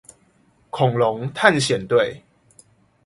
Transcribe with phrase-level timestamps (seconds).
[0.71, 2.23] 恐龍探險隊